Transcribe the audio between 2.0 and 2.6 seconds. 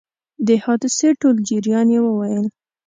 وویل.